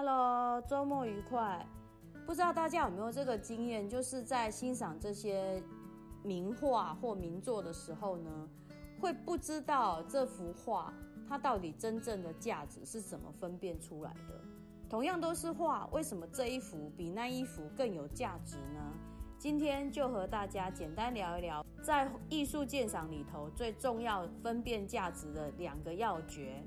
[0.00, 1.66] Hello，周末愉快。
[2.24, 5.60] 不知道大家有没有这个经验，就是在欣赏这些
[6.22, 8.30] 名画或名作的时候呢，
[9.00, 10.94] 会不知道这幅画
[11.28, 14.40] 它到底真正的价值是怎么分辨出来的。
[14.88, 18.80] 同样都是画，为什么这一幅比那一幅更有价值呢？
[19.36, 26.62] 今天就和大家简单聊一聊，在艺术鉴赏里头最重要分辨价值的两个要诀。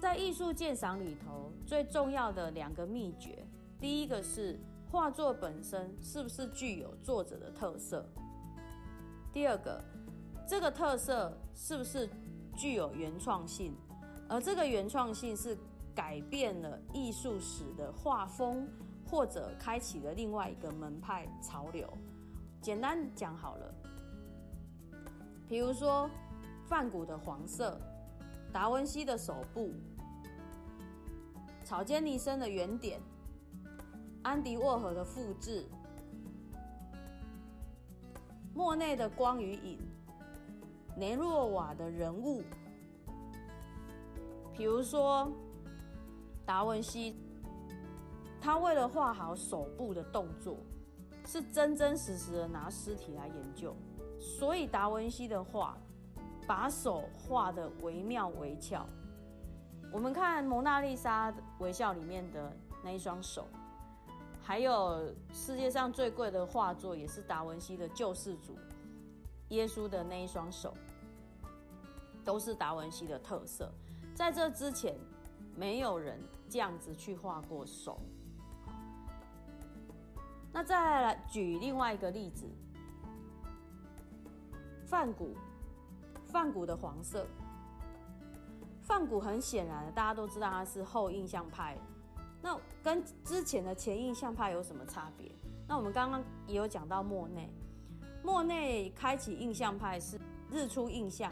[0.00, 3.44] 在艺术鉴赏里头最重要的两个秘诀，
[3.80, 4.58] 第一个是
[4.90, 8.04] 画作本身是不是具有作者的特色；
[9.32, 9.82] 第二个，
[10.46, 12.08] 这个特色是不是
[12.56, 13.74] 具有原创性，
[14.28, 15.58] 而这个原创性是
[15.96, 18.68] 改变了艺术史的画风，
[19.10, 21.92] 或者开启了另外一个门派潮流。
[22.62, 23.74] 简单讲好了，
[25.48, 26.08] 比如说
[26.68, 27.76] 梵谷的黄色。
[28.50, 29.74] 达文西的手部，
[31.68, 32.98] 草间弥生的原点，
[34.22, 35.66] 安迪沃荷的复制，
[38.54, 39.78] 莫内的光与影，
[40.96, 42.42] 雷诺瓦的人物。
[44.54, 45.30] 比如说，
[46.46, 47.14] 达文西，
[48.40, 50.56] 他为了画好手部的动作，
[51.26, 53.76] 是真真实实的拿尸体来研究，
[54.18, 55.76] 所以达文西的画。
[56.46, 58.88] 把手画的惟妙惟肖。
[59.90, 63.46] 我们看蒙娜丽莎微笑里面的那一双手，
[64.42, 68.56] 还有世界上最贵的画作，也是达文西的救世主
[69.48, 70.74] 耶稣的那一双手，
[72.24, 73.72] 都是达文西的特色。
[74.14, 74.94] 在这之前，
[75.56, 77.98] 没有人这样子去画过手。
[80.52, 82.46] 那再来举另外一个例子，
[84.84, 85.34] 梵谷。
[86.26, 87.26] 梵谷的黄色，
[88.88, 91.76] 梵谷很显然，大家都知道他是后印象派。
[92.40, 95.30] 那跟之前的前印象派有什么差别？
[95.68, 97.52] 那我们刚刚也有讲到莫内，
[98.24, 100.18] 莫内开启印象派是
[100.50, 101.30] 日出印象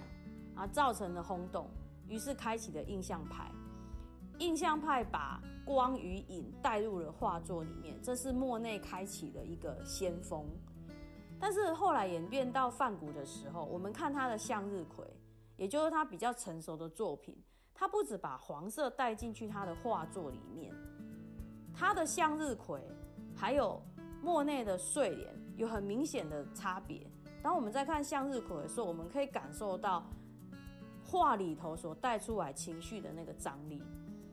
[0.55, 1.67] 啊，造成了轰动，
[2.07, 3.51] 于是开启了印象派。
[4.39, 10.45] 印象派把光与影带入了画作里面，这是莫内开启的一个先锋。
[11.41, 15.07] 但是后来演变到梵谷的时候，我们看他的向日葵，
[15.57, 17.37] 也就是他比较成熟的作品，
[17.75, 20.75] 他不止把黄色带进去他的画作里面，
[21.75, 22.81] 他的向日葵
[23.35, 23.83] 还有
[24.23, 27.07] 莫内的睡莲有很明显的差别。
[27.43, 30.05] 当我们在看向日葵的时候，我们可以感受到
[31.05, 33.83] 画里头所带出来情绪的那个张力。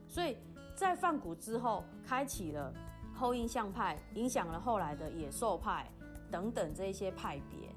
[0.07, 0.37] 所以
[0.75, 2.73] 在梵谷之后，开启了
[3.13, 5.89] 后印象派，影响了后来的野兽派。
[6.31, 7.69] 等等这些派别，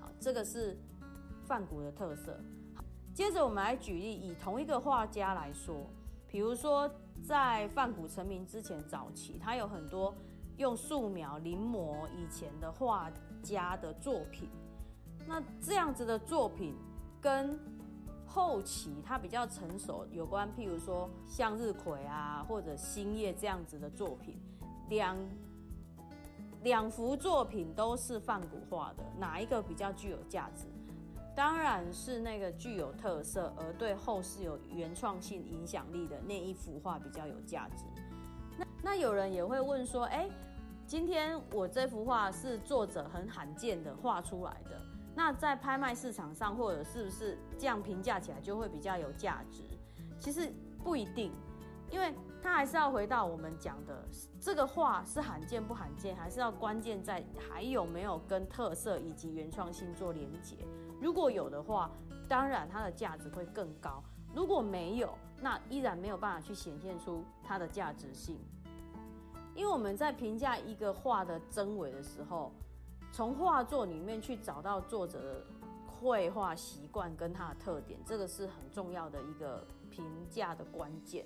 [0.00, 0.78] 好，这个是
[1.44, 2.38] 梵谷的特色。
[3.16, 5.74] 接着我们来举例，以同一个画家来说，
[6.28, 6.86] 比如说
[7.22, 10.14] 在范古成名之前早期，他有很多
[10.58, 13.10] 用素描临摹以前的画
[13.42, 14.50] 家的作品。
[15.26, 16.76] 那这样子的作品
[17.18, 17.58] 跟
[18.26, 24.38] 后期他比较成熟有关，譬如说向日葵啊，或者星夜这样子的作品，
[24.90, 25.16] 两。
[26.62, 30.66] 两幅作品都是范古画的，哪一个比较具有价值？
[31.36, 37.84] 当然是那个具有特色而对后世有原创性影响力的那一幅画比较有价值。
[38.56, 40.26] 那那有人也会问说，哎，
[40.86, 44.80] 今天我这幅画是作者很罕见的画出来的，
[45.14, 49.62] 那在拍卖市场上或者是不是这样评价起来就会比较有价值？
[50.18, 50.50] 其实
[50.82, 51.30] 不一定。
[51.90, 54.04] 因为它还是要回到我们讲的，
[54.40, 60.56] 这个画是罕见不罕见，还是要关键在还有没有跟特色以及原创性做连接。
[61.00, 61.90] 如果有的话，
[62.28, 64.02] 当然它的价值会更高；
[64.34, 68.38] 如果没有，那依然没有办法去显现出它的价值性。
[69.54, 72.52] 因为我们在评价一个画的真伪的时候，
[73.10, 75.46] 从画作里面去找到作者的
[75.86, 81.24] 绘画习惯跟他的特点，这个是很重要的一个评价的关键。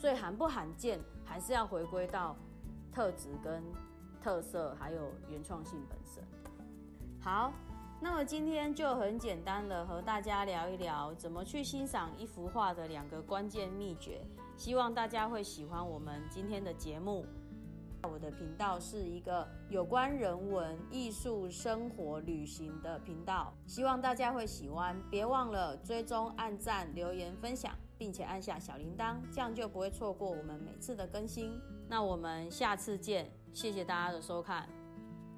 [0.00, 2.34] 所以罕不罕见，还是要回归到
[2.90, 3.62] 特质跟
[4.22, 6.24] 特色，还有原创性本身。
[7.20, 7.52] 好，
[8.00, 14.22] 那么今天就很简单的和大家聊一聊，怎么去欣赏一幅画的两个关键秘诀。
[14.56, 17.26] 希望大家会喜欢我们今天的节目。
[18.02, 24.96] 我的频道是一个有关人文、艺术、生活、旅行的频道，希望大家会喜欢。
[25.10, 27.72] 别忘了追踪、按赞、留言、分享。
[28.00, 31.60] 并且按下小铃铛，这样就不会错过我们每次的更新。
[31.86, 34.66] 那我们下次见，谢谢大家的收看。